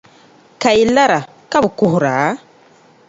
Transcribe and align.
Ka 0.61 0.69
yi 0.77 0.83
lara, 0.95 1.19
ka 1.51 1.57
bi 1.63 1.69
kuhira? 1.77 2.15